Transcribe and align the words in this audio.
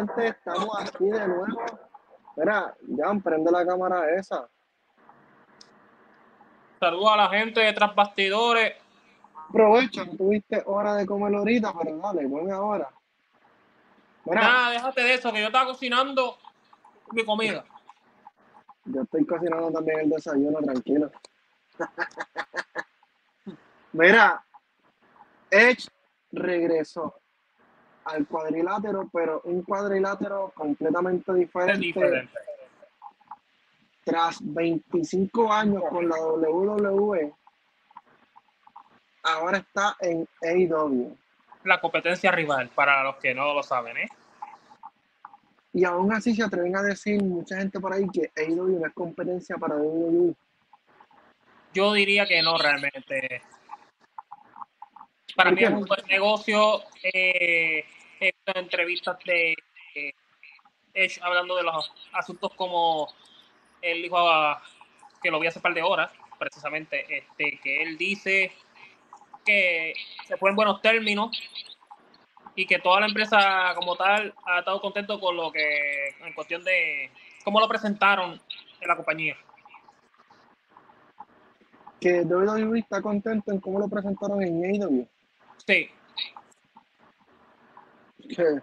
Gente, 0.00 0.28
estamos 0.28 0.68
aquí 0.78 1.04
de 1.04 1.26
nuevo. 1.26 1.46
Mira, 2.36 2.74
Jan, 2.96 3.20
prende 3.20 3.50
la 3.50 3.66
cámara 3.66 4.10
esa. 4.14 4.48
Saludos 6.78 7.12
a 7.12 7.16
la 7.16 7.28
gente 7.28 7.60
de 7.60 7.72
tras 7.72 7.94
bastidores. 7.94 8.74
Aprovecha, 9.48 10.04
no 10.04 10.16
tuviste 10.16 10.62
hora 10.64 10.94
de 10.94 11.06
comer 11.06 11.34
ahorita, 11.34 11.74
pero 11.76 11.98
dale, 11.98 12.28
pon 12.28 12.50
ahora. 12.50 12.88
Mira, 14.24 14.40
Nada, 14.40 14.70
déjate 14.70 15.02
de 15.02 15.14
eso, 15.14 15.32
que 15.32 15.40
yo 15.40 15.46
estaba 15.46 15.66
cocinando 15.66 16.38
mi 17.12 17.24
comida. 17.24 17.64
yo 18.84 19.02
estoy 19.02 19.26
cocinando 19.26 19.72
también 19.72 20.00
el 20.00 20.10
desayuno, 20.10 20.58
tranquilo. 20.60 21.10
Mira, 23.92 24.44
Edge 25.50 25.88
regresó 26.30 27.19
al 28.04 28.26
cuadrilátero, 28.26 29.08
pero 29.12 29.40
un 29.44 29.62
cuadrilátero 29.62 30.52
completamente 30.54 31.32
diferente. 31.34 31.78
diferente. 31.78 32.38
tras 34.04 34.38
25 34.42 35.52
años 35.52 35.82
con 35.88 36.08
la 36.08 36.16
WWE, 36.16 37.32
ahora 39.22 39.58
está 39.58 39.96
en 40.00 40.26
AEW. 40.42 41.16
La 41.64 41.80
competencia 41.80 42.32
rival, 42.32 42.70
para 42.74 43.04
los 43.04 43.16
que 43.16 43.34
no 43.34 43.54
lo 43.54 43.62
saben, 43.62 43.98
¿eh? 43.98 44.08
Y 45.72 45.84
aún 45.84 46.12
así 46.12 46.34
se 46.34 46.42
atreven 46.42 46.76
a 46.76 46.82
decir 46.82 47.22
mucha 47.22 47.56
gente 47.58 47.78
por 47.78 47.92
ahí 47.92 48.06
que 48.12 48.32
AEW 48.34 48.80
no 48.80 48.86
es 48.86 48.94
competencia 48.94 49.56
para 49.56 49.76
WWE. 49.76 50.34
Yo 51.72 51.92
diría 51.92 52.26
que 52.26 52.42
no 52.42 52.58
realmente. 52.58 53.42
Para 55.36 55.50
¿Por 55.50 55.58
mí 55.58 55.64
es 55.64 55.70
un 55.70 55.84
buen 55.84 56.06
negocio. 56.08 56.82
Eh, 57.02 57.84
he 58.20 58.24
visto 58.32 58.52
entrevistas 58.58 59.18
de 59.24 59.54
eh, 59.94 60.12
Edge 60.94 61.20
hablando 61.22 61.56
de 61.56 61.62
los 61.62 61.92
asuntos 62.12 62.52
como 62.54 63.08
él 63.80 64.02
dijo 64.02 64.18
a- 64.18 64.62
que 65.22 65.30
lo 65.30 65.38
vi 65.40 65.46
hace 65.46 65.58
un 65.58 65.62
par 65.62 65.74
de 65.74 65.82
horas, 65.82 66.10
precisamente, 66.38 67.04
este, 67.18 67.58
que 67.62 67.82
él 67.82 67.96
dice 67.98 68.52
que 69.44 69.94
se 70.26 70.36
fue 70.36 70.50
en 70.50 70.56
buenos 70.56 70.80
términos 70.82 71.30
y 72.54 72.66
que 72.66 72.78
toda 72.78 73.00
la 73.00 73.06
empresa 73.06 73.72
como 73.74 73.96
tal 73.96 74.34
ha 74.44 74.58
estado 74.58 74.80
contento 74.80 75.18
con 75.20 75.36
lo 75.36 75.50
que, 75.52 76.08
en 76.24 76.32
cuestión 76.34 76.64
de 76.64 77.10
cómo 77.44 77.60
lo 77.60 77.68
presentaron 77.68 78.40
en 78.80 78.88
la 78.88 78.96
compañía. 78.96 79.36
Que 82.00 82.22
WWE 82.22 82.78
está 82.78 83.02
contento 83.02 83.52
en 83.52 83.60
cómo 83.60 83.78
lo 83.78 83.88
presentaron 83.88 84.42
en 84.42 84.64
AEW. 84.64 85.06
Sí, 85.70 85.88
Que 88.34 88.60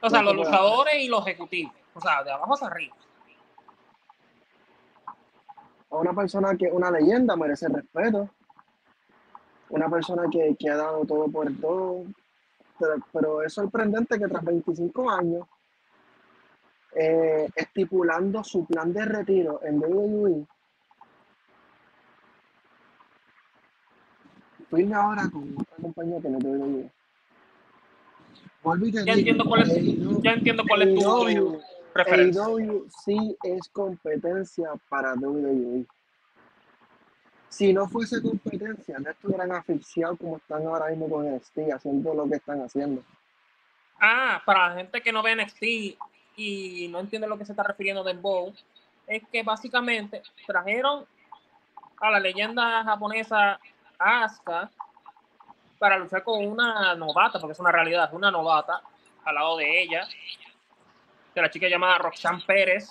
o 0.00 0.10
sea, 0.10 0.22
los 0.22 0.34
luchadores 0.34 0.94
y 0.96 1.08
los 1.08 1.24
ejecutivos, 1.26 1.72
o 1.94 2.00
sea, 2.00 2.24
de 2.24 2.32
abajo 2.32 2.54
hacia 2.54 2.66
arriba. 2.66 2.96
a 5.90 5.96
una 5.96 6.12
persona 6.12 6.56
que 6.56 6.66
es 6.66 6.72
una 6.72 6.90
leyenda 6.90 7.36
merece 7.36 7.68
respeto. 7.68 8.28
Una 9.70 9.88
persona 9.88 10.24
que, 10.30 10.56
que 10.58 10.68
ha 10.68 10.76
dado 10.76 11.04
todo 11.04 11.28
por 11.28 11.48
todo. 11.60 12.04
Pero, 12.78 12.94
pero 13.12 13.42
es 13.42 13.52
sorprendente 13.52 14.18
que 14.18 14.26
tras 14.26 14.44
25 14.44 15.10
años, 15.10 15.46
eh, 16.94 17.48
estipulando 17.54 18.42
su 18.42 18.66
plan 18.66 18.92
de 18.92 19.04
retiro 19.04 19.60
en 19.62 19.78
WWE, 19.78 20.46
firme 24.70 24.94
ahora 24.94 25.28
con 25.30 25.54
otra 25.58 25.76
compañía 25.80 26.20
que 26.20 26.28
no 26.28 26.38
te 26.38 26.46
Ya 28.64 28.74
digo, 28.74 29.12
entiendo 29.12 29.44
cuál 29.44 29.62
es, 29.62 30.22
ya 30.22 30.32
entiendo 30.32 30.64
cuál 30.68 30.82
es 30.82 30.94
tu 30.98 31.60
preferencia. 31.92 32.44
Sí 33.04 33.36
es 33.42 33.68
competencia 33.68 34.70
para 34.88 35.14
WWE. 35.14 35.86
Si 37.48 37.72
no 37.72 37.88
fuese 37.88 38.20
competencia, 38.20 38.98
no 38.98 39.10
estuvieran 39.10 39.52
asfixiados 39.52 40.18
como 40.18 40.36
están 40.36 40.66
ahora 40.66 40.90
mismo 40.90 41.08
con 41.08 41.32
NXT, 41.32 41.58
haciendo 41.74 42.12
lo 42.12 42.28
que 42.28 42.36
están 42.36 42.60
haciendo. 42.60 43.02
Ah, 44.00 44.42
para 44.44 44.68
la 44.68 44.74
gente 44.74 45.00
que 45.00 45.12
no 45.12 45.22
ve 45.22 45.36
NXT 45.36 45.62
y 46.36 46.88
no 46.90 47.00
entiende 47.00 47.28
lo 47.28 47.38
que 47.38 47.46
se 47.46 47.52
está 47.52 47.62
refiriendo 47.62 48.04
de 48.04 48.12
Bow, 48.14 48.52
es 49.06 49.22
que 49.30 49.42
básicamente 49.42 50.22
trajeron 50.46 51.06
a 51.98 52.10
la 52.10 52.20
leyenda 52.20 52.84
japonesa 52.84 53.58
Asuka 53.98 54.70
para 55.78 55.98
luchar 55.98 56.22
con 56.22 56.46
una 56.46 56.94
novata, 56.94 57.38
porque 57.38 57.52
es 57.52 57.60
una 57.60 57.72
realidad, 57.72 58.12
una 58.12 58.30
novata 58.30 58.80
al 59.24 59.34
lado 59.34 59.56
de 59.56 59.82
ella, 59.82 60.06
de 61.34 61.42
la 61.42 61.50
chica 61.50 61.68
llamada 61.68 61.98
Roxanne 61.98 62.42
Pérez, 62.46 62.88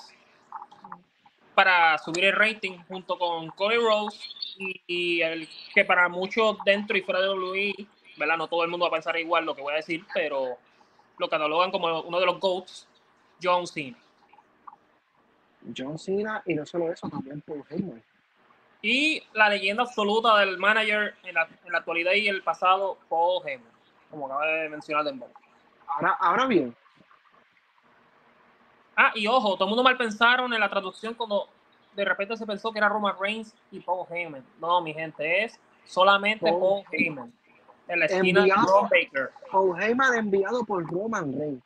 para 1.55 1.97
subir 1.97 2.25
el 2.25 2.35
rating 2.35 2.77
junto 2.88 3.17
con 3.17 3.49
Cody 3.51 3.77
Rose 3.77 4.19
y, 4.57 4.81
y 4.88 5.21
el 5.21 5.49
que 5.73 5.85
para 5.85 6.09
muchos 6.09 6.57
dentro 6.66 6.97
y 6.97 7.01
fuera 7.01 7.22
de 7.22 7.29
WWE, 7.29 7.87
¿verdad? 8.17 8.37
No 8.37 8.47
todo 8.47 8.63
el 8.63 8.69
mundo 8.69 8.85
va 8.85 8.89
a 8.89 8.93
pensar 8.93 9.17
igual 9.17 9.45
lo 9.45 9.55
que 9.55 9.61
voy 9.61 9.73
a 9.73 9.77
decir, 9.77 10.05
pero 10.13 10.57
lo 11.17 11.29
catalogan 11.29 11.72
como 11.72 12.01
uno 12.01 12.19
de 12.19 12.25
los 12.25 12.39
GOATs, 12.39 12.87
John 13.41 13.66
Cena. 13.66 13.97
John 15.75 15.97
Cena, 15.97 16.43
y 16.45 16.53
no 16.53 16.66
solo 16.66 16.91
eso, 16.91 17.09
también 17.09 17.41
Paul 17.41 17.63
Heyman. 17.69 18.03
Y 18.85 19.23
la 19.34 19.50
leyenda 19.50 19.81
absoluta 19.81 20.38
del 20.38 20.59
manager 20.59 21.16
en 21.23 21.34
la, 21.34 21.47
en 21.66 21.72
la 21.72 21.79
actualidad 21.79 22.12
y 22.12 22.28
el 22.28 22.44
pasado, 22.44 23.00
Paul 23.09 23.41
Heyman, 23.44 23.72
como 24.12 24.28
acaba 24.28 24.46
de 24.46 24.69
mencionar 24.69 25.03
Dembow. 25.03 25.28
Ahora, 25.88 26.16
ahora 26.19 26.46
bien, 26.46 26.75
Ah, 28.96 29.12
y 29.16 29.28
ojo, 29.28 29.56
todo 29.56 29.66
el 29.66 29.69
mundo 29.69 29.84
mal 29.84 29.97
pensaron 29.97 30.53
en 30.53 30.59
la 30.59 30.69
traducción 30.69 31.16
cuando 31.16 31.50
de 31.96 32.06
repente 32.06 32.38
se 32.38 32.46
pensó 32.46 32.72
que 32.72 32.78
era 32.78 32.88
Roman 32.88 33.16
Reigns 33.19 33.53
y 33.72 33.79
Paul 33.79 34.05
Heyman. 34.09 34.46
No, 34.59 34.82
mi 34.82 34.93
gente, 34.93 35.43
es 35.43 35.59
solamente 35.85 36.46
Paul 36.49 36.59
Paul 36.59 36.84
Heyman. 36.91 37.34
En 37.88 37.99
la 37.99 38.05
esquina 38.05 38.43
de. 38.43 38.52
Ron 38.52 38.90
Baker. 38.90 39.31
Paul 39.52 39.81
Heyman 39.81 40.16
enviado 40.16 40.64
por 40.64 40.85
Roman 40.85 41.38
Reigns. 41.38 41.64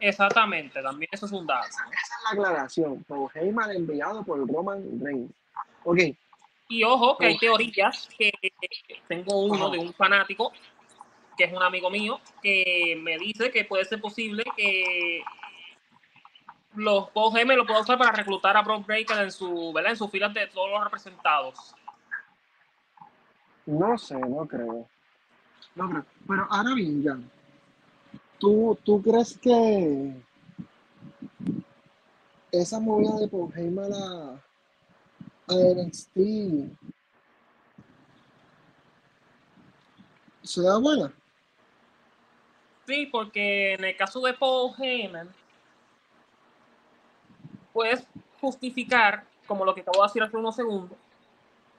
Exactamente, 0.00 0.82
también 0.82 1.10
eso 1.12 1.26
es 1.26 1.32
un 1.32 1.46
dato. 1.46 1.66
Esa, 1.68 1.82
esa 1.84 2.14
es 2.16 2.22
la 2.24 2.30
aclaración. 2.30 3.04
Paul 3.04 3.30
Heyman 3.34 3.70
enviado 3.70 4.24
por 4.24 4.50
Roman 4.50 4.82
Reigns. 5.00 5.39
Ok, 5.84 5.98
Y 6.68 6.84
ojo, 6.84 7.16
que 7.16 7.26
hay 7.26 7.38
teorías 7.38 8.08
que 8.18 8.32
tengo 9.08 9.44
uno 9.44 9.66
Ajá. 9.66 9.70
de 9.70 9.78
un 9.78 9.92
fanático, 9.94 10.52
que 11.36 11.44
es 11.44 11.52
un 11.52 11.62
amigo 11.62 11.90
mío, 11.90 12.20
que 12.42 12.98
me 13.00 13.18
dice 13.18 13.50
que 13.50 13.64
puede 13.64 13.84
ser 13.84 14.00
posible 14.00 14.44
que 14.56 15.22
los 16.74 17.10
Paul 17.10 17.36
Heyman 17.36 17.56
lo 17.56 17.66
pueda 17.66 17.80
usar 17.80 17.98
para 17.98 18.12
reclutar 18.12 18.56
a 18.56 18.62
Brock 18.62 18.86
Breaker 18.86 19.18
en 19.18 19.32
su, 19.32 19.72
¿verdad? 19.72 19.92
En 19.92 19.96
sus 19.96 20.10
filas 20.10 20.32
de 20.34 20.46
todos 20.46 20.70
los 20.70 20.84
representados. 20.84 21.74
No 23.66 23.98
sé, 23.98 24.18
no 24.18 24.46
creo. 24.46 24.88
No 25.74 25.88
creo. 25.88 26.04
Pero 26.28 26.46
ahora 26.50 26.74
bien, 26.74 27.02
ya. 27.02 27.18
¿Tú, 28.38 28.78
¿Tú 28.84 29.02
crees 29.02 29.38
que 29.38 30.12
esa 32.52 32.80
movida 32.80 33.16
de 33.18 33.28
Paul 33.28 33.52
Heyman 33.54 34.40
NXT 35.50 36.18
sea 40.42 40.76
buena. 40.78 41.12
Sí, 42.86 43.06
porque 43.06 43.74
en 43.74 43.84
el 43.84 43.96
caso 43.96 44.20
de 44.20 44.34
Paul 44.34 44.72
Heyman, 44.76 45.28
puedes 47.72 48.04
justificar, 48.40 49.24
como 49.46 49.64
lo 49.64 49.74
que 49.74 49.82
acabo 49.82 50.02
de 50.02 50.08
decir 50.08 50.22
hace 50.22 50.36
unos 50.36 50.56
segundos, 50.56 50.98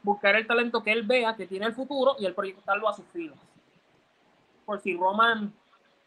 buscar 0.03 0.35
el 0.35 0.47
talento 0.47 0.81
que 0.81 0.91
él 0.91 1.03
vea 1.03 1.35
que 1.35 1.47
tiene 1.47 1.65
el 1.65 1.73
futuro 1.73 2.15
y 2.17 2.25
el 2.25 2.33
proyectarlo 2.33 2.87
a 2.87 2.93
sus 2.93 3.05
filas. 3.07 3.37
Por 4.65 4.79
si 4.81 4.95
Roman 4.95 5.53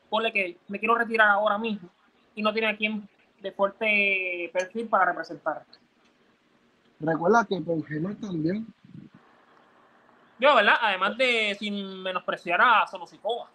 pone 0.08 0.32
que 0.32 0.56
me 0.69 0.78
quiero 0.78 0.94
retirar 0.94 1.28
ahora 1.28 1.58
mismo 1.58 1.88
y 2.34 2.43
no 2.43 2.52
tiene 2.52 2.69
a 2.69 2.76
quien 2.76 3.08
de 3.40 3.52
fuerte 3.52 4.50
perfil 4.52 4.88
para 4.88 5.06
representar. 5.06 5.64
Recuerda 7.00 7.44
que 7.44 7.56
Heyman 7.56 8.20
también. 8.20 8.67
Yo, 10.38 10.55
¿verdad? 10.55 10.76
Además 10.81 11.17
de 11.17 11.56
sin 11.58 12.02
menospreciar 12.02 12.61
a 12.61 12.87
Solo 12.87 13.06
Sikoa. 13.06 13.50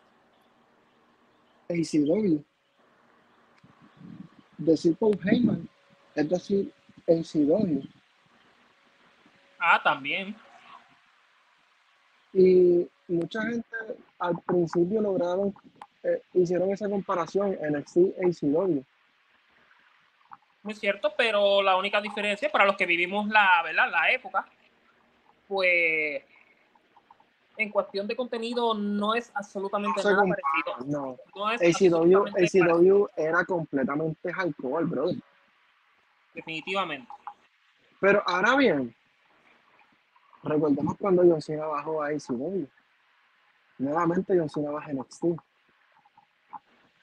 ACW. 1.69 2.43
Decir 4.57 4.95
Paul 4.97 5.19
Heyman 5.23 5.69
es 6.15 6.29
decir 6.29 6.73
ACW. 7.07 7.81
Ah, 9.59 9.81
también. 9.83 10.35
Y 12.33 12.87
mucha 13.07 13.41
gente 13.43 13.67
al 14.19 14.37
principio 14.41 15.01
lograron, 15.01 15.53
eh, 16.03 16.21
hicieron 16.33 16.71
esa 16.71 16.89
comparación 16.89 17.57
en 17.61 17.75
el 17.75 17.85
ACW. 17.85 18.83
Muy 20.63 20.75
cierto, 20.75 21.13
pero 21.17 21.61
la 21.61 21.77
única 21.77 22.01
diferencia 22.01 22.49
para 22.49 22.65
los 22.65 22.75
que 22.75 22.85
vivimos 22.85 23.27
la, 23.29 23.61
¿verdad? 23.63 23.89
la 23.89 24.11
época, 24.11 24.45
pues 25.47 26.23
en 27.57 27.69
cuestión 27.71 28.07
de 28.07 28.15
contenido 28.15 28.73
no 28.73 29.15
es 29.15 29.31
absolutamente 29.35 30.01
nada 30.03 30.23
parecido. 30.23 30.85
No, 30.85 31.17
No 31.35 31.51
es 31.51 31.61
ACW, 31.61 32.27
ACW 32.27 33.07
era 33.17 33.43
completamente 33.45 34.31
hardcore, 34.31 34.85
brother. 34.85 35.17
definitivamente. 36.33 37.11
Pero 37.99 38.23
ahora 38.25 38.55
bien, 38.55 38.95
recordemos 40.43 40.95
cuando 40.97 41.23
John 41.23 41.41
Cena 41.41 41.65
bajó 41.65 42.01
a 42.01 42.07
ACW. 42.07 42.65
Nuevamente 43.77 44.37
John 44.37 44.49
Cena 44.49 44.71
baja 44.71 44.91
a 44.91 44.93
NXT. 44.93 45.23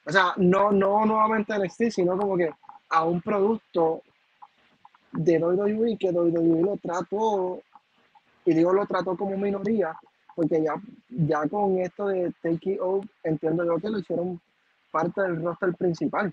O 0.06 0.10
sea, 0.12 0.32
no, 0.36 0.70
no 0.72 1.04
nuevamente 1.04 1.58
NXT, 1.58 1.90
sino 1.90 2.16
como 2.16 2.36
que 2.36 2.50
a 2.90 3.04
un 3.04 3.20
producto 3.20 4.02
de 5.12 5.38
WWE 5.38 5.96
que 5.98 6.10
WWE 6.10 6.62
lo 6.62 6.76
trató, 6.76 7.62
y 8.44 8.54
digo 8.54 8.72
lo 8.72 8.86
trató 8.86 9.16
como 9.16 9.36
minoría, 9.36 9.96
porque 10.34 10.62
ya, 10.62 10.74
ya 11.08 11.48
con 11.48 11.78
esto 11.78 12.08
de 12.08 12.32
Take 12.42 12.72
It 12.74 12.80
Off, 12.80 13.04
entiendo 13.22 13.64
yo 13.64 13.78
que 13.78 13.88
lo 13.88 13.98
hicieron 13.98 14.40
parte 14.90 15.22
del 15.22 15.42
roster 15.42 15.74
principal. 15.74 16.32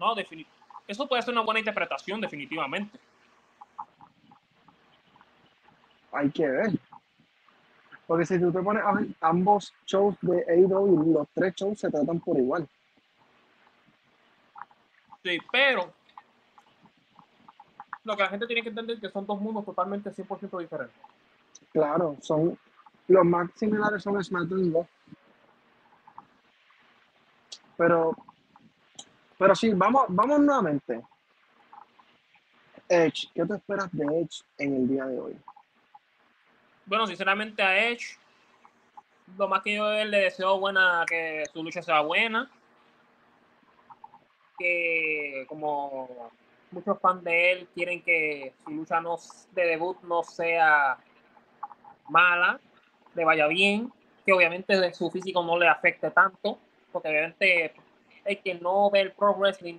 No, 0.00 0.14
defini- 0.14 0.46
Eso 0.86 1.06
puede 1.06 1.22
ser 1.22 1.32
una 1.34 1.42
buena 1.42 1.60
interpretación, 1.60 2.20
definitivamente. 2.20 2.98
hay 6.12 6.30
que 6.30 6.48
ver. 6.48 6.70
Porque 8.06 8.24
si 8.24 8.40
tú 8.40 8.50
te 8.50 8.60
pones 8.60 8.82
a 8.82 8.92
ver 8.92 9.08
ambos 9.20 9.72
shows 9.86 10.16
de 10.22 10.42
AEW, 10.48 11.12
los 11.12 11.28
tres 11.34 11.54
shows 11.54 11.78
se 11.78 11.90
tratan 11.90 12.18
por 12.20 12.38
igual. 12.38 12.66
Sí, 15.22 15.38
pero 15.50 15.92
lo 18.04 18.16
que 18.16 18.22
la 18.22 18.28
gente 18.28 18.46
tiene 18.46 18.62
que 18.62 18.70
entender 18.70 18.96
es 18.96 19.02
que 19.02 19.10
son 19.10 19.26
dos 19.26 19.40
mundos 19.40 19.64
totalmente 19.64 20.10
100% 20.10 20.58
diferentes. 20.58 20.96
Claro, 21.72 22.16
son 22.20 22.58
los 23.08 23.24
más 23.24 23.50
similares 23.54 24.02
son 24.02 24.22
SmackDown 24.22 24.66
y 24.66 24.72
Raw. 24.72 24.86
Pero, 27.76 28.16
pero 29.38 29.54
sí, 29.54 29.72
vamos, 29.72 30.06
vamos 30.08 30.40
nuevamente. 30.40 31.02
Edge, 32.88 33.28
¿qué 33.34 33.44
te 33.44 33.54
esperas 33.54 33.88
de 33.92 34.04
Edge 34.04 34.42
en 34.58 34.74
el 34.74 34.88
día 34.88 35.06
de 35.06 35.20
hoy? 35.20 35.38
Bueno, 36.86 37.06
sinceramente 37.06 37.62
a 37.62 37.88
Edge, 37.88 38.18
lo 39.36 39.48
más 39.48 39.62
que 39.62 39.74
yo 39.76 40.04
le 40.04 40.18
deseo 40.18 40.58
buena, 40.58 41.04
que 41.06 41.44
su 41.52 41.62
lucha 41.62 41.82
sea 41.82 42.00
buena. 42.00 42.50
Que 44.58 45.44
como 45.48 46.30
muchos 46.70 46.98
fans 47.00 47.22
de 47.24 47.52
él 47.52 47.68
quieren 47.74 48.02
que 48.02 48.54
su 48.64 48.70
lucha 48.70 49.00
no, 49.00 49.16
de 49.52 49.66
debut 49.66 49.96
no 50.02 50.22
sea 50.22 50.98
mala, 52.08 52.60
le 53.14 53.24
vaya 53.24 53.46
bien, 53.46 53.92
que 54.24 54.32
obviamente 54.32 54.78
de 54.78 54.92
su 54.92 55.10
físico 55.10 55.42
no 55.42 55.58
le 55.58 55.68
afecte 55.68 56.10
tanto, 56.10 56.58
porque 56.92 57.08
obviamente 57.08 57.74
el 58.24 58.42
que 58.42 58.54
no 58.54 58.90
ve 58.90 59.00
el 59.00 59.12
pro 59.12 59.34
wrestling, 59.34 59.78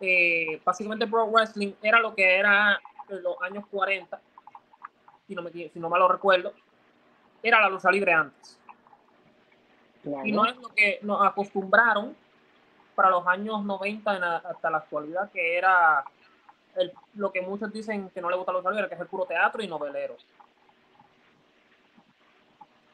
eh, 0.00 0.60
básicamente 0.64 1.06
pro 1.06 1.26
wrestling 1.26 1.72
era 1.82 2.00
lo 2.00 2.14
que 2.14 2.36
era 2.36 2.78
en 3.08 3.22
los 3.22 3.36
años 3.42 3.64
40 3.70 4.20
si 5.26 5.34
no, 5.34 5.42
me, 5.42 5.50
si 5.50 5.78
no 5.78 5.90
me 5.90 5.98
lo 5.98 6.08
recuerdo, 6.08 6.52
era 7.42 7.60
la 7.60 7.68
lucha 7.68 7.90
libre 7.90 8.12
antes. 8.12 8.58
Claro. 10.02 10.26
Y 10.26 10.32
no 10.32 10.46
es 10.46 10.56
lo 10.56 10.68
que 10.68 11.00
nos 11.02 11.24
acostumbraron 11.24 12.16
para 12.96 13.10
los 13.10 13.24
años 13.26 13.62
90 13.64 14.14
en 14.14 14.20
la, 14.20 14.36
hasta 14.38 14.70
la 14.70 14.78
actualidad, 14.78 15.30
que 15.30 15.56
era 15.56 16.02
el, 16.74 16.92
lo 17.14 17.30
que 17.30 17.42
muchos 17.42 17.72
dicen 17.72 18.10
que 18.10 18.20
no 18.20 18.30
le 18.30 18.36
gusta 18.36 18.52
la 18.52 18.58
lucha 18.58 18.70
libre, 18.70 18.88
que 18.88 18.94
es 18.94 19.00
el 19.00 19.06
puro 19.06 19.26
teatro 19.26 19.62
y 19.62 19.68
novelero. 19.68 20.16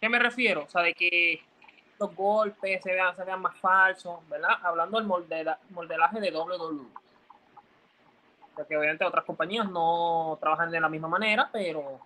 ¿Qué 0.01 0.09
me 0.09 0.19
refiero? 0.19 0.65
O 0.65 0.69
sea, 0.69 0.83
de 0.83 0.93
que 0.93 1.41
los 1.99 2.15
golpes 2.17 2.83
se 2.83 2.93
vean, 2.93 3.15
se 3.15 3.23
vean 3.23 3.41
más 3.41 3.57
falsos, 3.59 4.29
¿verdad? 4.29 4.59
Hablando 4.63 4.99
del 4.99 5.07
moldela, 5.07 5.59
moldelaje 5.71 6.21
de 6.21 6.37
WWE. 6.37 6.87
Porque 8.57 8.77
obviamente 8.77 9.05
otras 9.05 9.25
compañías 9.25 9.71
no 9.71 10.37
trabajan 10.41 10.73
de 10.73 10.81
la 10.81 10.89
misma 10.89 11.07
manera, 11.07 11.49
pero 11.53 12.01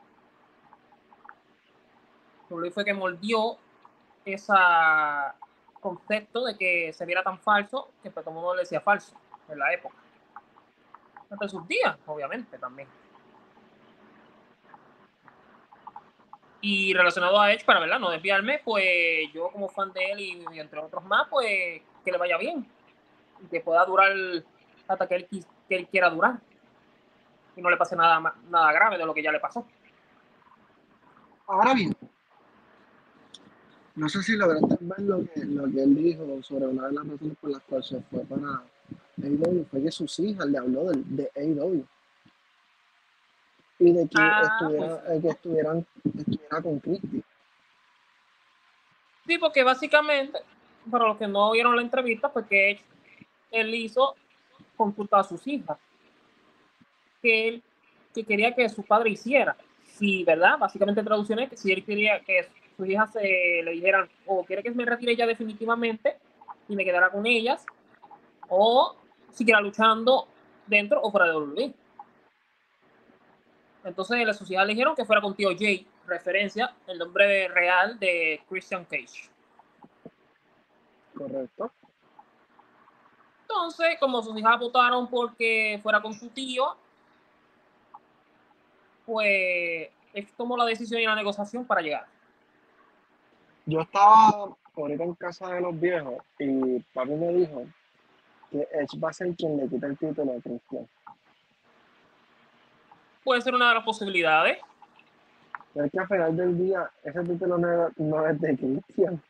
WWE 2.51 2.71
fue 2.71 2.85
que 2.85 2.93
moldeó 2.93 3.57
ese 4.27 4.53
concepto 5.81 6.45
de 6.45 6.57
que 6.57 6.93
se 6.93 7.07
viera 7.07 7.23
tan 7.23 7.39
falso 7.39 7.93
que 8.03 8.11
pues, 8.11 8.25
todo 8.25 8.31
el 8.31 8.41
mundo 8.41 8.55
le 8.55 8.63
decía 8.63 8.81
falso 8.81 9.17
en 9.49 9.59
la 9.59 9.73
época. 9.73 9.97
Hasta 11.31 11.49
sus 11.49 11.67
días, 11.67 11.97
obviamente, 12.07 12.59
también. 12.59 12.89
Y 16.61 16.95
relacionado 16.95 17.41
a 17.41 17.53
Edge, 17.53 17.65
para 17.65 17.81
verla, 17.81 17.99
no 17.99 18.11
desviarme, 18.11 18.61
pues 18.65 19.33
yo 19.33 19.51
como 19.51 19.69
fan 19.69 19.93
de 19.93 20.05
él 20.11 20.21
y, 20.21 20.45
y 20.53 20.61
entre 20.61 20.81
otros 20.81 21.05
más, 21.05 21.29
pues 21.29 21.83
que 22.05 22.13
le 22.13 22.19
vaya 22.19 22.37
bien. 22.39 22.67
Y 23.43 23.47
que 23.49 23.61
pueda 23.61 23.85
durar 23.85 24.13
hasta 24.89 25.07
que 25.07 25.15
él, 25.17 25.29
que 25.69 25.77
él 25.77 25.87
quiera 25.89 26.11
durar. 26.11 26.41
Y 27.57 27.63
no 27.63 27.71
le 27.71 27.77
pase 27.77 27.97
nada, 27.97 28.35
nada 28.49 28.73
grave 28.73 28.99
de 28.99 29.07
lo 29.07 29.15
que 29.15 29.23
ya 29.23 29.33
le 29.33 29.41
pasó. 29.41 29.67
Ahora 31.47 31.75
bien, 31.75 31.96
no 33.97 34.09
sé 34.09 34.23
si 34.23 34.37
lograste 34.37 34.77
ver 34.81 35.01
lo 35.01 35.25
que, 35.25 35.45
lo 35.45 35.65
que 35.65 35.83
él 35.83 35.95
dijo 35.97 36.43
sobre 36.43 36.67
una 36.67 36.87
de 36.87 36.93
las 36.93 37.09
razones 37.09 37.37
por 37.41 37.51
las 37.51 37.63
cuales 37.63 37.87
se 37.87 38.01
fue 38.03 38.21
para 38.21 38.63
AEW, 39.23 39.67
fue 39.71 39.83
que 39.83 39.91
sus 39.91 40.19
hijas 40.21 40.47
le 40.47 40.59
habló 40.59 40.85
de, 40.85 41.03
de 41.05 41.31
AEW. 41.35 41.85
Y 43.79 43.93
de 43.93 44.09
que, 44.09 44.17
Ah, 44.19 44.43
estuviera, 44.43 45.03
eh, 45.09 45.21
que 45.21 45.29
estuvieran, 45.29 45.87
estuviera 46.05 46.63
con 46.63 46.81
Christie. 46.81 47.23
Sí, 49.27 49.39
porque 49.39 49.65
básicamente, 49.65 50.39
para 50.91 51.09
los 51.09 51.17
que 51.17 51.27
no 51.27 51.51
vieron 51.51 51.75
la 51.75 51.83
entrevista, 51.83 52.33
pues 52.33 52.47
que 52.47 52.71
él, 52.73 52.81
él 53.51 53.75
hizo 53.75 54.15
consultar 54.77 55.21
a 55.21 55.25
sus 55.25 55.47
hijas. 55.47 55.79
Que 57.21 57.49
él 57.49 57.63
que 58.17 58.25
quería 58.25 58.55
que 58.55 58.69
su 58.69 58.83
padre 58.83 59.11
hiciera. 59.11 59.57
Sí, 59.85 60.25
¿verdad? 60.25 60.59
Básicamente 60.59 61.03
traducciones 61.03 61.51
que 61.51 61.57
si 61.57 61.71
él 61.71 61.85
quería 61.85 62.21
que 62.21 62.49
sus 62.77 62.89
hijas 62.89 63.13
se 63.13 63.21
le 63.21 63.71
dijeran, 63.71 64.09
o 64.27 64.45
quiere 64.45 64.63
que 64.63 64.71
me 64.71 64.85
retire 64.85 65.17
ya 65.17 65.27
definitivamente 65.27 66.19
y 66.69 66.77
me 66.77 66.85
quedara 66.85 67.11
con 67.11 67.27
ellas, 67.27 67.65
o 68.49 68.97
siguiera 69.31 69.61
luchando 69.61 70.29
dentro 70.67 71.01
o 71.01 71.11
fuera 71.11 71.27
de 71.27 71.37
WWE. 71.37 71.75
Entonces 73.85 74.27
las 74.27 74.51
hijas 74.51 74.67
le 74.67 74.73
dijeron 74.73 74.97
que 74.97 75.05
fuera 75.05 75.23
con 75.23 75.35
tío 75.35 75.51
Jay, 75.57 75.87
referencia, 76.07 76.75
el 76.87 76.99
nombre 76.99 77.49
real 77.49 77.99
de 77.99 78.43
Christian 78.49 78.85
Cage. 78.85 79.31
Correcto. 81.17 81.73
Entonces, 83.43 83.97
como 84.01 84.23
sus 84.23 84.37
hijas 84.39 84.59
votaron 84.59 85.09
porque 85.09 85.79
fuera 85.83 86.03
con 86.03 86.13
su 86.13 86.29
tío, 86.29 86.77
pues 89.07 89.89
él 90.13 90.29
tomó 90.37 90.57
la 90.57 90.65
decisión 90.65 91.01
y 91.01 91.07
la 91.07 91.15
negociación 91.15 91.65
para 91.65 91.81
llegar. 91.81 92.16
Yo 93.69 93.81
estaba 93.81 94.57
ahorita 94.77 95.03
en 95.03 95.15
casa 95.15 95.53
de 95.55 95.61
los 95.61 95.79
viejos 95.81 96.23
y 96.39 96.79
papi 96.95 97.11
me 97.11 97.33
dijo 97.33 97.65
que 98.53 98.61
Edge 98.73 98.97
va 99.03 99.11
a 99.11 99.13
ser 99.13 99.35
quien 99.35 99.57
le 99.57 99.69
quita 99.69 99.89
el 99.89 99.99
título 99.99 100.33
a 100.33 100.41
Christian. 100.41 100.89
Puede 103.25 103.41
ser 103.41 103.57
una 103.57 103.71
de 103.71 103.75
las 103.75 103.85
posibilidades. 103.85 104.59
Pero 105.75 105.87
es 105.87 105.93
que 105.93 105.99
al 105.99 106.07
final 106.07 106.37
del 106.37 106.57
día, 106.57 106.89
ese 107.03 107.25
título 107.25 107.59
no, 107.59 108.29
es 108.29 108.41
de 108.41 108.57
Christian. 108.57 109.21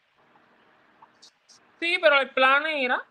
Sí, 1.80 1.96
pero 2.00 2.20
el 2.20 2.28
plan 2.30 2.66
era 2.66 3.02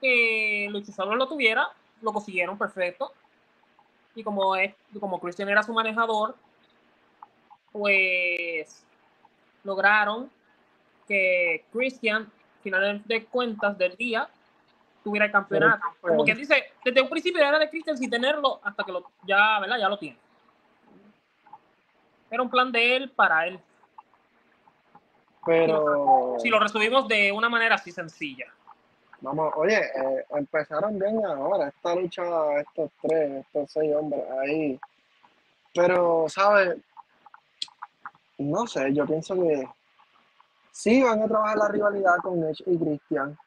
que 0.00 0.68
Luchasaurus 0.70 1.18
lo 1.18 1.26
tuviera, 1.26 1.68
lo 2.00 2.12
consiguieron 2.12 2.56
perfecto. 2.56 3.12
Y 4.14 4.22
como 4.22 4.54
es, 4.54 4.72
como 5.00 5.18
Christian 5.18 5.48
era 5.48 5.64
su 5.64 5.72
manejador, 5.72 6.36
pues 7.72 8.84
lograron 9.64 10.30
que 11.06 11.64
Christian, 11.72 12.30
final 12.62 13.02
de 13.04 13.24
cuentas 13.24 13.76
del 13.76 13.96
día, 13.96 14.28
tuviera 15.02 15.26
el 15.26 15.32
campeonato. 15.32 15.82
Como 16.00 16.24
quien 16.24 16.36
dice, 16.36 16.72
desde 16.84 17.02
un 17.02 17.08
principio 17.08 17.40
era 17.40 17.58
de 17.58 17.68
Christian 17.70 17.96
sin 17.96 18.10
tenerlo 18.10 18.60
hasta 18.62 18.84
que 18.84 18.92
lo, 18.92 19.10
ya, 19.24 19.58
¿verdad? 19.60 19.78
Ya 19.78 19.88
lo 19.88 19.98
tiene. 19.98 20.18
Era 22.30 22.42
un 22.42 22.50
plan 22.50 22.70
de 22.70 22.96
él 22.96 23.10
para 23.10 23.46
él. 23.46 23.58
Pero, 25.44 26.36
Si 26.38 26.48
lo 26.48 26.58
resumimos 26.58 27.08
de 27.08 27.32
una 27.32 27.48
manera 27.48 27.74
así 27.74 27.90
sencilla. 27.90 28.46
vamos, 29.20 29.52
oye, 29.56 29.78
eh, 29.78 30.24
empezaron 30.30 30.98
bien 30.98 31.24
ahora, 31.24 31.68
esta 31.68 31.94
lucha, 31.94 32.22
estos 32.60 32.90
tres, 33.02 33.44
estos 33.46 33.70
seis 33.70 33.94
hombres 33.94 34.22
ahí. 34.38 34.78
Pero, 35.74 36.26
¿sabes? 36.28 36.76
No 38.40 38.66
sé, 38.66 38.94
yo 38.94 39.06
pienso 39.06 39.34
que 39.34 39.68
sí 40.70 41.02
van 41.02 41.22
a 41.22 41.28
trabajar 41.28 41.58
la 41.58 41.68
rivalidad 41.68 42.16
con 42.22 42.42
Edge 42.42 42.62
y 42.64 42.78
Christian. 42.78 43.38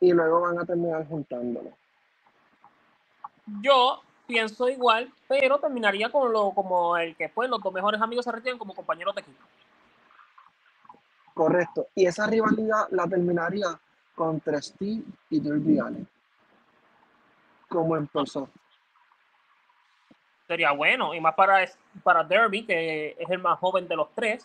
Y 0.00 0.12
luego 0.12 0.42
van 0.42 0.60
a 0.60 0.64
terminar 0.64 1.04
juntándolo. 1.08 1.70
Yo 3.60 4.00
pienso 4.24 4.68
igual, 4.68 5.12
pero 5.26 5.58
terminaría 5.58 6.10
con 6.10 6.32
lo 6.32 6.52
como 6.52 6.96
el 6.96 7.16
que 7.16 7.28
fue 7.28 7.48
los 7.48 7.60
dos 7.60 7.72
mejores 7.72 8.00
amigos 8.00 8.24
se 8.24 8.30
retiran 8.30 8.56
como 8.56 8.72
compañeros 8.72 9.16
de 9.16 9.22
equipo. 9.22 9.42
Correcto. 11.34 11.88
Y 11.96 12.06
esa 12.06 12.28
rivalidad 12.28 12.86
la 12.90 13.08
terminaría 13.08 13.66
contra 14.14 14.62
Steve 14.62 15.02
y 15.30 15.40
Darby 15.40 15.80
Allin. 15.80 16.08
Como 17.68 17.96
empezó. 17.96 18.48
Sería 20.48 20.72
bueno, 20.72 21.14
y 21.14 21.20
más 21.20 21.34
para, 21.34 21.68
para 22.02 22.24
Derby, 22.24 22.64
que 22.64 23.14
es 23.18 23.30
el 23.30 23.38
más 23.38 23.58
joven 23.58 23.86
de 23.86 23.94
los 23.94 24.10
tres. 24.14 24.44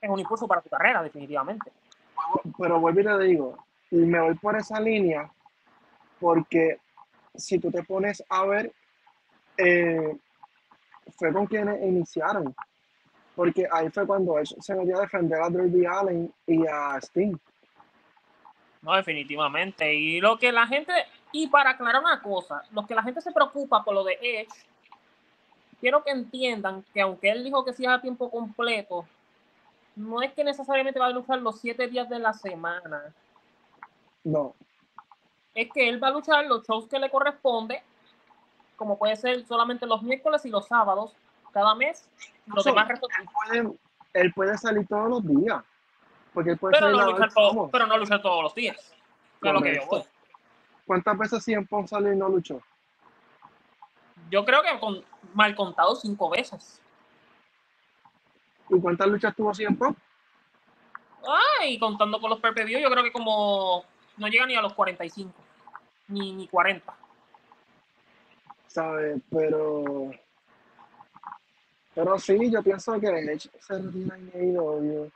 Es 0.00 0.08
un 0.08 0.20
impulso 0.20 0.46
para 0.46 0.62
su 0.62 0.70
carrera, 0.70 1.02
definitivamente. 1.02 1.72
Pero 2.56 2.80
vuelvo 2.80 3.00
y 3.00 3.04
te 3.04 3.18
digo, 3.18 3.58
y 3.90 3.96
me 3.96 4.20
voy 4.20 4.34
por 4.36 4.56
esa 4.56 4.78
línea 4.78 5.28
porque 6.20 6.78
si 7.34 7.58
tú 7.58 7.72
te 7.72 7.82
pones 7.82 8.22
a 8.28 8.44
ver, 8.44 8.72
eh, 9.58 10.16
fue 11.16 11.32
con 11.32 11.46
quienes 11.46 11.82
iniciaron. 11.82 12.54
Porque 13.34 13.66
ahí 13.72 13.90
fue 13.90 14.06
cuando 14.06 14.38
él 14.38 14.46
se 14.46 14.74
metió 14.76 14.98
a 14.98 15.02
defender 15.02 15.40
a 15.40 15.50
Darby 15.50 15.86
Allen 15.86 16.32
y 16.46 16.66
a 16.66 16.98
Sting. 16.98 17.36
No, 18.82 18.94
definitivamente. 18.94 19.92
Y 19.92 20.20
lo 20.20 20.38
que 20.38 20.52
la 20.52 20.66
gente, 20.66 20.92
y 21.32 21.46
para 21.48 21.70
aclarar 21.70 22.02
una 22.02 22.20
cosa, 22.22 22.62
lo 22.72 22.86
que 22.86 22.94
la 22.94 23.02
gente 23.02 23.20
se 23.20 23.32
preocupa 23.32 23.82
por 23.84 23.94
lo 23.94 24.04
de 24.04 24.18
Edge, 24.20 24.48
quiero 25.80 26.02
que 26.02 26.10
entiendan 26.10 26.84
que 26.92 27.00
aunque 27.00 27.30
él 27.30 27.44
dijo 27.44 27.64
que 27.64 27.72
sí 27.72 27.86
a 27.86 28.00
tiempo 28.00 28.30
completo, 28.30 29.06
no 29.96 30.22
es 30.22 30.32
que 30.32 30.44
necesariamente 30.44 30.98
va 31.00 31.06
a 31.06 31.10
luchar 31.10 31.38
los 31.40 31.60
siete 31.60 31.86
días 31.88 32.08
de 32.08 32.18
la 32.18 32.32
semana. 32.32 33.12
No, 34.24 34.54
Es 35.54 35.68
que 35.72 35.88
él 35.88 36.02
va 36.02 36.08
a 36.08 36.12
luchar 36.12 36.44
los 36.46 36.64
shows 36.66 36.86
que 36.88 36.98
le 36.98 37.10
corresponde, 37.10 37.82
como 38.76 38.98
puede 38.98 39.16
ser 39.16 39.44
solamente 39.46 39.84
los 39.86 40.02
miércoles 40.02 40.44
y 40.46 40.50
los 40.50 40.66
sábados, 40.66 41.12
cada 41.52 41.74
mes. 41.74 42.08
Los 42.46 42.64
demás 42.64 42.86
restos- 42.88 43.10
él 43.18 43.28
puede, 43.32 43.78
él 44.14 44.32
puede 44.32 44.56
salir 44.58 44.86
todos 44.86 45.08
los 45.08 45.26
días. 45.26 45.62
Porque 46.32 46.50
él 46.50 46.58
puede 46.58 46.78
pero, 46.78 46.92
no 46.92 47.10
luchar 47.10 47.32
todo- 47.32 47.68
pero 47.70 47.86
no 47.86 47.96
luchar 47.98 48.22
todos 48.22 48.42
los 48.44 48.54
días. 48.54 48.94
Lo 49.40 49.60
que 49.60 49.74
yo 49.74 49.86
voy. 49.86 50.02
¿Cuántas 50.90 51.16
veces 51.16 51.44
CM 51.44 51.64
Punk 51.66 51.86
salió 51.86 52.12
y 52.12 52.16
no 52.16 52.28
luchó? 52.28 52.60
Yo 54.28 54.44
creo 54.44 54.60
que 54.60 54.80
con 54.80 55.04
mal 55.34 55.54
contado 55.54 55.94
cinco 55.94 56.28
veces. 56.28 56.82
¿Y 58.68 58.80
cuántas 58.80 59.06
luchas 59.06 59.36
tuvo 59.36 59.54
CM 59.54 59.76
Punk? 59.76 59.96
Ah, 61.24 61.64
y 61.64 61.78
contando 61.78 62.20
con 62.20 62.28
los 62.28 62.40
per 62.40 62.66
yo 62.66 62.90
creo 62.90 63.04
que 63.04 63.12
como 63.12 63.84
no 64.16 64.26
llega 64.26 64.46
ni 64.46 64.56
a 64.56 64.62
los 64.62 64.74
45, 64.74 65.32
ni, 66.08 66.32
ni 66.32 66.48
40. 66.48 66.92
¿sabes? 68.66 69.22
Pero. 69.30 70.10
Pero 71.94 72.18
sí, 72.18 72.50
yo 72.50 72.64
pienso 72.64 72.98
que 72.98 73.06
Edge 73.06 73.48
se 73.60 73.78
retira 73.78 74.16
en 74.16 75.12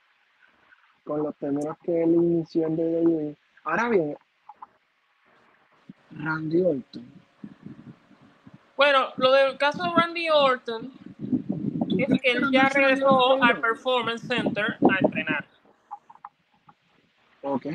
con 1.02 1.20
los 1.24 1.34
términos 1.34 1.76
que 1.82 2.04
él 2.04 2.14
inició 2.14 2.68
en 2.68 2.76
WWE. 2.76 3.36
Ahora 3.64 3.88
bien, 3.88 4.16
Randy 6.18 6.60
Orton. 6.62 7.04
Bueno, 8.76 9.08
lo 9.16 9.32
del 9.32 9.56
caso 9.56 9.82
de 9.84 9.90
Randy 9.90 10.28
Orton 10.30 10.92
es 11.98 12.20
que 12.20 12.30
él 12.32 12.50
ya 12.50 12.68
regresó 12.68 13.42
al 13.42 13.60
Performance 13.60 14.26
Center 14.26 14.76
a 14.90 14.98
entrenar. 15.04 15.44
Ok, 17.42 17.66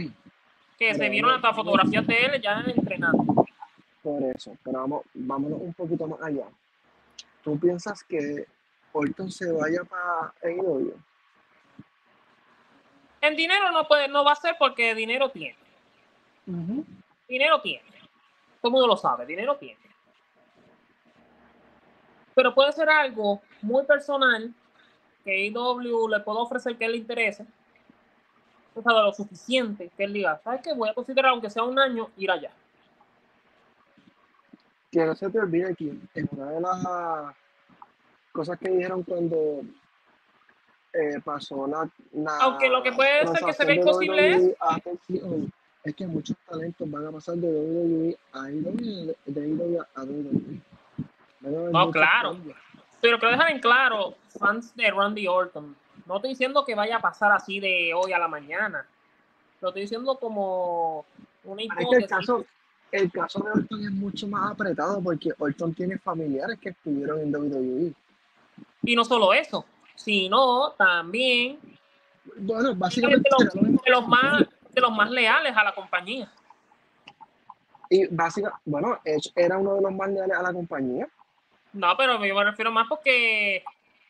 Que 0.77 0.95
se 0.95 1.09
vieron 1.09 1.31
hasta 1.35 1.53
fotografías 1.53 2.05
de 2.07 2.25
él 2.25 2.41
ya 2.41 2.63
entrenando. 2.65 3.45
por 4.01 4.23
eso. 4.23 4.57
Pero 4.63 4.79
vamos, 4.79 5.03
vámonos 5.13 5.61
un 5.61 5.73
poquito 5.73 6.07
más 6.07 6.21
allá. 6.21 6.45
¿Tú 7.43 7.57
piensas 7.59 8.03
que 8.03 8.45
Orton 8.91 9.31
se 9.31 9.51
vaya 9.51 9.83
para 9.83 10.33
AEW? 10.43 10.93
En 13.21 13.35
dinero 13.35 13.71
no 13.71 13.87
puede, 13.87 14.07
no 14.07 14.23
va 14.23 14.31
a 14.31 14.35
ser 14.35 14.55
porque 14.57 14.95
dinero 14.95 15.29
tiene. 15.29 15.57
Dinero 17.27 17.61
tiene. 17.61 17.83
Todo 18.61 18.69
el 18.69 18.71
mundo 18.71 18.87
lo 18.87 18.97
sabe, 18.97 19.25
dinero 19.25 19.57
tiene. 19.57 19.79
Pero 22.35 22.53
puede 22.53 22.71
ser 22.71 22.89
algo 22.89 23.41
muy 23.61 23.85
personal 23.85 24.53
que 25.23 25.31
AEW 25.31 26.07
le 26.07 26.19
pueda 26.21 26.39
ofrecer 26.39 26.77
que 26.77 26.87
le 26.87 26.97
interese. 26.97 27.45
O 28.75 28.81
sea, 28.81 28.93
lo 28.93 29.13
suficiente 29.13 29.89
que 29.95 30.03
él 30.03 30.13
diga, 30.13 30.39
¿sabes 30.43 30.61
qué? 30.61 30.73
Voy 30.73 30.89
a 30.89 30.93
considerar, 30.93 31.31
aunque 31.31 31.49
sea 31.49 31.63
un 31.63 31.77
año, 31.77 32.09
ir 32.17 32.31
allá. 32.31 32.51
que 34.91 35.05
no 35.05 35.15
se 35.15 35.29
te 35.29 35.39
olvide 35.39 35.75
que 35.75 35.93
en 36.15 36.29
una 36.31 36.51
de 36.51 36.61
las 36.61 37.35
cosas 38.31 38.57
que 38.57 38.69
dijeron 38.69 39.03
cuando 39.03 39.61
eh, 40.93 41.19
pasó 41.23 41.67
la, 41.67 41.89
la 42.13 42.37
Aunque 42.37 42.69
lo 42.69 42.81
que 42.81 42.91
puede 42.91 43.27
ser 43.27 43.45
que 43.45 43.53
se 43.53 43.73
imposible 43.73 44.55
TCO, 44.83 45.47
es 45.89 45.95
que 45.95 46.07
muchos 46.07 46.37
talentos 46.49 46.89
van 46.89 47.07
a 47.07 47.11
pasar 47.11 47.35
de 47.35 47.47
WWE 47.47 48.17
a 48.33 48.43
AEW, 48.45 49.15
de 49.25 49.41
AEW 49.41 49.81
a 49.95 50.03
WWE. 50.03 50.61
No, 51.71 51.91
claro. 51.91 52.33
cambios. 52.33 52.57
Pero 53.01 53.19
que 53.19 53.25
lo 53.25 53.31
dejan 53.31 53.51
en 53.51 53.59
claro, 53.59 54.15
fans 54.37 54.75
de 54.75 54.91
Randy 54.91 55.27
Orton. 55.27 55.75
No 56.05 56.17
estoy 56.17 56.31
diciendo 56.31 56.65
que 56.65 56.75
vaya 56.75 56.97
a 56.97 57.01
pasar 57.01 57.31
así 57.31 57.59
de 57.59 57.93
hoy 57.93 58.11
a 58.11 58.19
la 58.19 58.27
mañana. 58.27 58.85
Lo 59.61 59.69
estoy 59.69 59.83
diciendo 59.83 60.17
como 60.17 61.05
una 61.43 61.61
es 61.61 61.69
que 61.69 61.75
el 61.75 61.81
hipótesis. 61.83 62.09
caso, 62.09 62.45
el 62.91 63.11
caso 63.11 63.39
de 63.39 63.51
Orton 63.51 63.83
es 63.83 63.91
mucho 63.91 64.27
más 64.27 64.51
apretado 64.51 65.01
porque 65.01 65.31
Orton 65.37 65.73
tiene 65.73 65.97
familiares 65.97 66.59
que 66.59 66.69
estuvieron 66.69 67.21
en 67.21 67.35
WWE. 67.35 67.93
Y 68.83 68.95
no 68.95 69.05
solo 69.05 69.33
eso, 69.33 69.65
sino 69.95 70.71
también 70.77 71.59
Bueno, 72.37 72.69
de 72.69 72.75
básicamente 72.75 73.29
los, 73.37 73.53
de 73.53 73.91
los 73.91 74.07
más, 74.07 74.43
de 74.69 74.81
los 74.81 74.91
más 74.91 75.09
leales 75.09 75.55
a 75.55 75.63
la 75.63 75.73
compañía. 75.73 76.31
Y 77.89 78.05
básicamente, 78.07 78.61
bueno, 78.65 78.99
Edge 79.03 79.31
era 79.35 79.57
uno 79.57 79.75
de 79.75 79.81
los 79.81 79.91
más 79.91 80.09
leales 80.09 80.37
a 80.37 80.43
la 80.43 80.53
compañía. 80.53 81.07
No, 81.73 81.95
pero 81.97 82.23
yo 82.23 82.35
me 82.35 82.43
refiero 82.43 82.71
más 82.71 82.87
porque 82.87 83.63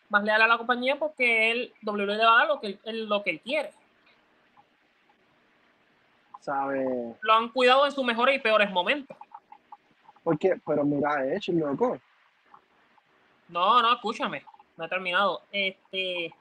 más 0.10 0.24
leal 0.24 0.42
a 0.42 0.48
la 0.48 0.58
compañía 0.58 0.98
porque 0.98 1.52
él 1.52 1.74
WWE 1.84 2.06
le 2.18 2.26
va 2.26 2.34
a 2.34 2.38
dar 2.40 2.48
lo 2.48 2.60
que 2.60 2.80
él- 2.84 3.08
lo 3.08 3.24
que 3.24 3.30
él 3.32 3.42
quiere. 3.42 3.72
¿Sabes? 6.42 6.88
Lo 7.22 7.34
han 7.34 7.50
cuidado 7.50 7.86
en 7.86 7.92
sus 7.92 8.04
mejores 8.04 8.36
y 8.36 8.40
peores 8.40 8.70
momentos. 8.72 9.16
Porque, 10.24 10.60
pero 10.66 10.84
mira, 10.84 11.26
Edge, 11.26 11.50
loco. 11.54 11.98
No, 13.50 13.82
no, 13.82 13.94
escúchame, 13.94 14.44
no 14.78 14.86
he 14.86 14.90
terminado. 14.90 15.42
Este, 15.52 16.34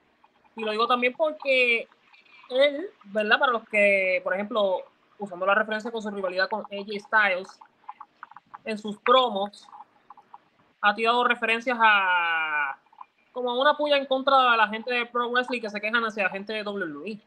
y 0.57 0.65
lo 0.65 0.71
digo 0.71 0.87
también 0.87 1.15
porque 1.15 1.89
él, 2.51 2.91
¿verdad? 3.05 3.39
Para 3.39 3.53
los 3.53 3.69
que, 3.69 4.21
por 4.25 4.35
ejemplo, 4.35 4.83
usando 5.19 5.47
la 5.47 5.55
referencia 5.55 5.91
con 5.91 6.03
su 6.03 6.11
rivalidad 6.11 6.49
con 6.49 6.65
AJ 6.65 7.01
Styles, 7.01 7.61
en 8.65 8.79
sus 8.79 8.99
promos 8.99 9.69
ha 10.81 10.95
tirado 10.95 11.25
referencias 11.25 11.79
a 11.81 12.79
como 13.33 13.61
una 13.61 13.77
puya 13.77 13.97
en 13.97 14.07
contra 14.07 14.51
de 14.51 14.57
la 14.57 14.69
gente 14.69 14.93
de 14.93 15.07
Pro 15.07 15.31
Wrestling 15.31 15.61
que 15.61 15.71
se 15.71 15.81
quejan 15.81 16.05
hacia 16.05 16.25
la 16.25 16.31
gente 16.31 16.53
de 16.53 16.63
WWE. 16.63 17.19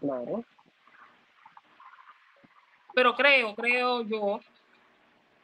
Claro. 0.00 0.44
Pero 2.94 3.14
creo, 3.14 3.54
creo 3.54 4.02
yo 4.02 4.40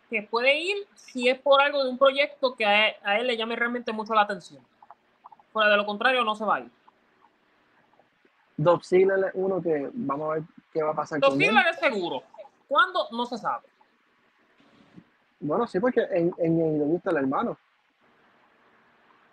que 0.09 0.23
puede 0.23 0.59
ir 0.59 0.77
si 0.95 1.29
es 1.29 1.39
por 1.41 1.61
algo 1.61 1.83
de 1.83 1.91
un 1.91 1.99
proyecto 1.99 2.55
que 2.55 2.65
a 2.65 2.89
él, 2.89 2.95
a 3.03 3.19
él 3.19 3.27
le 3.27 3.37
llame 3.37 3.57
realmente 3.57 3.93
mucho 3.93 4.15
la 4.15 4.23
atención. 4.23 4.65
Fuera 5.57 5.71
de 5.71 5.79
lo 5.79 5.87
contrario, 5.87 6.23
no 6.23 6.37
se 6.37 6.45
va 6.45 6.57
a 6.57 6.61
ir. 6.61 6.71
Ziggler 8.83 9.25
es 9.25 9.31
uno 9.33 9.63
que 9.63 9.89
vamos 9.95 10.31
a 10.31 10.35
ver 10.35 10.43
qué 10.71 10.83
va 10.83 10.91
a 10.91 10.95
pasar. 10.95 11.19
Ziggler 11.33 11.67
es 11.69 11.79
seguro. 11.79 12.23
¿Cuándo? 12.69 13.09
No 13.13 13.25
se 13.25 13.39
sabe. 13.39 13.65
Bueno, 15.41 15.67
sí, 15.67 15.81
porque 15.81 16.03
en, 16.11 16.35
en 16.37 16.61
AEW 16.61 16.97
está 16.99 17.09
el 17.09 17.17
hermano. 17.17 17.57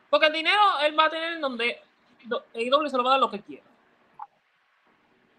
Porque 0.10 0.28
el 0.28 0.32
dinero 0.32 0.62
él 0.86 0.98
va 0.98 1.08
a 1.08 1.10
tener 1.10 1.42
donde 1.42 1.82
do- 2.24 2.46
AEW 2.56 2.88
se 2.88 2.96
lo 2.96 3.04
va 3.04 3.10
a 3.10 3.14
dar 3.16 3.20
lo 3.20 3.30
que 3.30 3.42
quiera. 3.42 3.66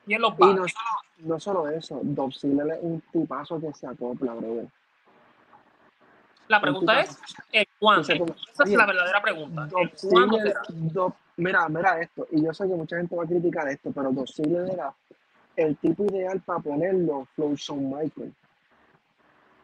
Y 0.06 0.12
él 0.12 0.20
los 0.20 0.32
va. 0.32 0.50
Y 0.50 0.54
no 0.54 0.68
solo, 0.68 1.00
no 1.20 1.40
solo 1.40 1.68
eso, 1.70 2.02
Ziggler 2.38 2.76
es 2.76 2.82
un 2.82 3.00
tipazo 3.10 3.58
que 3.58 3.72
se 3.72 3.86
acopla, 3.86 4.34
brother. 4.34 4.68
La 6.48 6.60
pregunta 6.60 7.00
es. 7.00 7.18
Dice 7.98 8.18
como- 8.18 8.34
Esa 8.52 8.64
es 8.64 8.70
la 8.70 8.86
verdadera 8.86 9.22
pregunta. 9.22 9.68
Será. 9.94 10.62
Dolph- 10.68 11.14
mira, 11.36 11.68
mira 11.68 12.00
esto, 12.00 12.26
y 12.30 12.44
yo 12.44 12.52
sé 12.52 12.64
que 12.68 12.74
mucha 12.74 12.96
gente 12.96 13.16
va 13.16 13.24
a 13.24 13.26
criticar 13.26 13.66
esto, 13.68 13.90
pero 13.92 14.12
Ziggler 14.26 14.70
era 14.70 14.94
el 15.56 15.76
tipo 15.78 16.04
ideal 16.04 16.40
para 16.42 16.58
ponerlo 16.60 17.26
Flow 17.34 17.54
Shawn 17.56 17.90
Michael. 17.90 18.34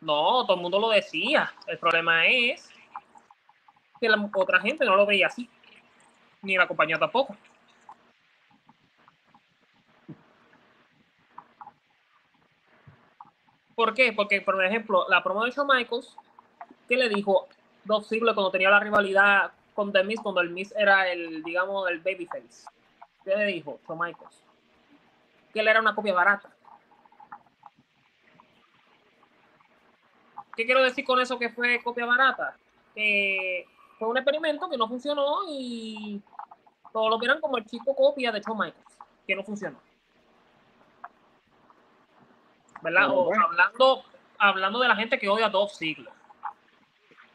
No, 0.00 0.46
todo 0.46 0.54
el 0.56 0.62
mundo 0.62 0.78
lo 0.80 0.88
decía. 0.88 1.52
El 1.66 1.78
problema 1.78 2.26
es 2.26 2.68
que 4.00 4.08
la 4.08 4.30
otra 4.34 4.58
gente 4.60 4.84
no 4.86 4.96
lo 4.96 5.04
veía 5.04 5.26
así. 5.26 5.48
Ni 6.42 6.56
la 6.56 6.66
compañía 6.66 6.98
tampoco. 6.98 7.36
¿Por 13.74 13.94
qué? 13.94 14.12
Porque, 14.12 14.40
por 14.40 14.62
ejemplo, 14.64 15.06
la 15.08 15.22
promo 15.22 15.44
de 15.44 15.50
Shawn 15.52 15.66
Michaels, 15.66 16.16
¿qué 16.90 16.96
le 16.96 17.08
dijo 17.08 17.46
Dolph 17.84 18.08
Ziggler 18.08 18.34
cuando 18.34 18.50
tenía 18.50 18.68
la 18.68 18.80
rivalidad 18.80 19.52
con 19.74 19.92
The 19.92 20.02
Miz, 20.02 20.20
cuando 20.20 20.40
el 20.40 20.50
Miz 20.50 20.74
era 20.76 21.08
el, 21.08 21.40
digamos, 21.44 21.88
el 21.88 22.00
babyface? 22.00 22.68
¿Qué 23.24 23.36
le 23.36 23.44
dijo 23.46 23.78
Shawn 23.86 24.00
Michaels? 24.00 24.42
Que 25.54 25.60
él 25.60 25.68
era 25.68 25.80
una 25.80 25.94
copia 25.94 26.12
barata. 26.12 26.50
¿Qué 30.56 30.66
quiero 30.66 30.82
decir 30.82 31.04
con 31.04 31.20
eso 31.20 31.38
que 31.38 31.48
fue 31.50 31.80
copia 31.80 32.06
barata? 32.06 32.56
Que 32.92 33.66
fue 33.96 34.08
un 34.08 34.16
experimento 34.16 34.68
que 34.68 34.76
no 34.76 34.88
funcionó 34.88 35.42
y 35.48 36.20
todos 36.92 37.08
lo 37.08 37.20
vieron 37.20 37.40
como 37.40 37.56
el 37.56 37.66
chico 37.66 37.94
copia 37.94 38.32
de 38.32 38.40
Shawn 38.40 38.58
Michaels, 38.58 38.98
que 39.28 39.36
no 39.36 39.44
funcionó. 39.44 39.78
¿Verdad? 42.82 43.10
O 43.10 43.30
hablando, 43.32 44.02
hablando 44.38 44.80
de 44.80 44.88
la 44.88 44.96
gente 44.96 45.20
que 45.20 45.28
odia 45.28 45.46
a 45.46 45.50
Dolph 45.50 45.70
Ziggler. 45.70 46.19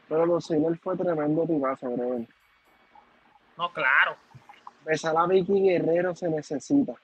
Pero 0.08 0.26
Dolph 0.26 0.44
Ziggler 0.44 0.78
fue 0.78 0.96
tremendo 0.96 1.46
tipazo, 1.46 1.90
brother. 1.90 2.26
No, 3.58 3.72
claro. 3.72 4.16
Besar 4.84 5.16
a 5.16 5.26
Vicky 5.26 5.60
Guerrero 5.62 6.14
se 6.14 6.28
necesita, 6.28 6.94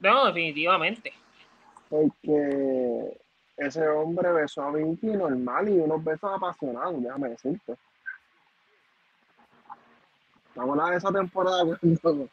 No, 0.00 0.26
definitivamente. 0.26 1.12
porque 1.88 3.16
ese 3.56 3.86
hombre 3.88 4.32
besó 4.32 4.62
a 4.62 4.72
Vicky 4.72 5.06
normal 5.06 5.68
y 5.68 5.78
unos 5.78 6.02
besos 6.02 6.30
apasionados, 6.34 7.00
déjame 7.00 7.28
decirte. 7.28 7.76
Vamos 10.56 10.78
a 10.80 10.94
esa 10.96 11.12
temporada 11.12 11.64
cuando 12.02 12.28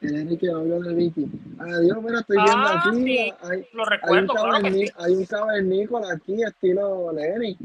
Eric 0.00 0.40
habló 0.48 0.80
de 0.80 0.94
Vicky. 0.94 1.26
Adiós, 1.58 2.02
mira, 2.02 2.20
estoy 2.20 2.36
viendo 2.36 2.52
Ah, 2.68 2.82
aquí. 2.86 2.96
sí. 3.04 3.18
Hay, 3.18 3.32
Lo 3.32 3.48
hay, 3.48 3.66
un 3.82 3.86
recuerdo, 3.86 4.34
claro 4.34 4.62
que 4.64 4.72
sí. 4.72 4.84
hay 4.96 5.12
un 5.14 5.26
cavernícola 5.26 6.14
aquí, 6.14 6.42
estilo 6.44 7.12
Lenny. 7.12 7.56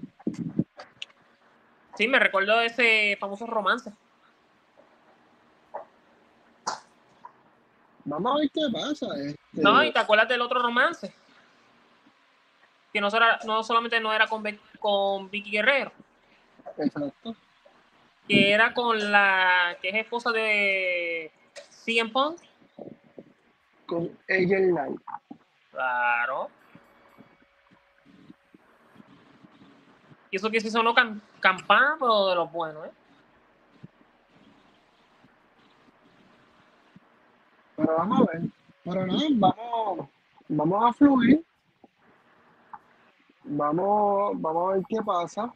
Sí, 1.95 2.08
me 2.08 2.19
recuerdo 2.19 2.60
ese 2.62 3.17
famoso 3.19 3.45
romance. 3.45 3.91
Vamos 8.04 8.36
a 8.36 8.39
ver 8.39 8.52
qué 8.52 8.62
pasa. 8.71 9.08
Este, 9.17 9.39
No, 9.54 9.84
y 9.84 9.91
te 9.91 10.00
acuerdas 10.00 10.28
del 10.28 10.41
otro 10.41 10.62
romance. 10.62 11.13
Que 12.93 13.02
no, 13.02 13.10
será, 13.10 13.39
no 13.45 13.63
solamente 13.63 14.00
no 14.00 14.13
era 14.13 14.28
con, 14.28 14.43
con 14.80 15.30
Vicky 15.30 15.52
Guerrero, 15.52 15.91
Exacto. 16.78 17.36
que 18.26 18.52
era 18.54 18.73
con 18.73 19.12
la 19.12 19.78
que 19.82 19.89
es 19.89 19.95
esposa 19.95 20.32
de 20.32 21.30
CM 21.84 22.12
Punk. 22.12 22.39
Con 23.86 24.17
ella 24.28 24.60
Light. 24.60 25.02
Claro. 25.71 26.50
Y 30.36 30.38
eso 30.38 30.52
que 30.52 30.60
sí 30.60 30.69
sonó 30.69 30.93
cam- 30.93 31.21
campana, 31.39 31.95
pero 31.98 32.28
de 32.28 32.36
los 32.36 32.52
buenos, 32.52 32.88
¿eh? 32.88 32.91
Pero 37.78 37.95
vamos 37.98 38.19
a 38.19 38.32
ver. 38.34 38.41
Pero 38.84 39.06
no, 39.08 39.17
vamos, 39.39 40.10
vamos 40.50 40.84
a 40.84 40.91
fluir. 40.91 41.41
Vamos, 43.45 44.41
vamos 44.41 44.69
a 44.69 44.74
ver 44.76 44.84
qué 44.89 44.98
pasa. 45.06 45.54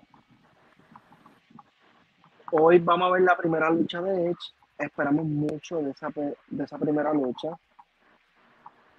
Hoy 2.53 2.79
vamos 2.79 3.09
a 3.09 3.11
ver 3.15 3.23
la 3.23 3.35
primera 3.35 3.69
lucha 3.69 4.01
de 4.01 4.27
Edge. 4.27 4.53
Esperamos 4.77 5.25
mucho 5.25 5.79
de 5.79 5.91
esa, 5.91 6.07
de 6.07 6.63
esa 6.63 6.77
primera 6.77 7.13
lucha. 7.13 7.49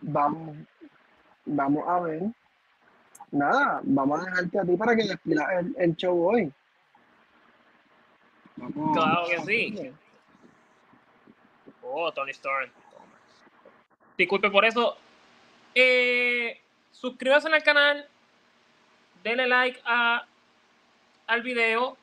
Vamos, 0.03 0.59
vamos 1.47 1.89
a 1.89 2.01
ver. 2.01 2.23
Nada, 3.33 3.81
vamos 3.85 4.21
a 4.21 4.25
dejarte 4.25 4.59
a 4.59 4.63
ti 4.65 4.77
para 4.77 4.97
que 4.97 5.05
despidas 5.05 5.47
el, 5.59 5.75
el 5.79 5.97
show 5.97 6.27
hoy. 6.29 6.53
Vamos- 8.57 8.97
Claro 8.97 9.27
que 9.29 9.39
sí. 9.41 9.93
Oh, 11.83 12.13
Tony 12.13 12.33
Storm. 12.33 12.71
Disculpe 14.19 14.51
por 14.51 14.65
eso. 14.65 14.97
Eh, 15.75 16.61
suscríbase 16.93 17.49
al 17.49 17.63
canal. 17.63 18.07
Denle 19.23 19.47
like 19.47 19.81
a, 19.85 20.25
al 21.27 21.43
video 21.43 21.97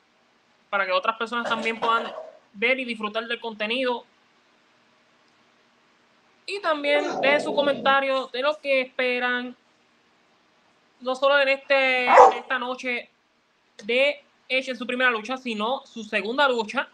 para 0.69 0.85
que 0.85 0.91
otras 0.91 1.17
personas 1.17 1.47
también 1.49 1.79
puedan 1.79 2.11
ver 2.53 2.79
y 2.79 2.85
disfrutar 2.85 3.25
del 3.25 3.39
contenido. 3.39 4.05
Y 6.45 6.61
también 6.61 7.03
dejen 7.21 7.41
su 7.41 7.53
comentario 7.53 8.27
de 8.27 8.41
lo 8.41 8.57
que 8.59 8.81
esperan, 8.81 9.55
no 10.99 11.15
solo 11.15 11.39
en 11.39 11.49
este, 11.49 12.07
esta 12.37 12.59
noche 12.59 13.09
de 13.83 14.23
Edge 14.49 14.69
en 14.69 14.77
su 14.77 14.87
primera 14.87 15.11
lucha, 15.11 15.37
sino 15.37 15.85
su 15.85 16.03
segunda 16.03 16.47
lucha, 16.47 16.87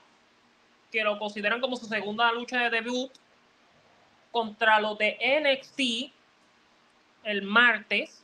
que 0.92 1.04
lo 1.04 1.18
consideran 1.18 1.62
como 1.62 1.76
su 1.76 1.86
segunda 1.86 2.32
lucha 2.32 2.60
de 2.64 2.70
debut 2.70 3.12
contra 4.32 4.80
los 4.80 4.98
de 4.98 5.18
NXT 5.42 6.14
el 7.24 7.42
martes. 7.44 8.24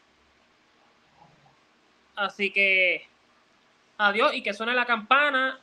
Así 2.15 2.51
que 2.51 3.07
adiós 3.97 4.33
y 4.33 4.43
que 4.43 4.53
suene 4.53 4.73
la 4.73 4.85
campana 4.85 5.59